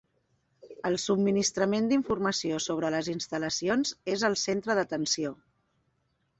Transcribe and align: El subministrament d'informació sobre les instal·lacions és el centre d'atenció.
El 0.89 0.95
subministrament 1.03 1.91
d'informació 1.91 2.59
sobre 2.69 2.93
les 2.97 3.11
instal·lacions 3.15 3.95
és 4.17 4.27
el 4.33 4.41
centre 4.49 4.81
d'atenció. 4.81 5.39